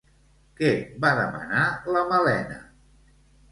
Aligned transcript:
Què 0.59 0.71
va 1.03 1.11
demanar 1.19 1.67
la 1.99 2.03
Malena? 2.11 2.61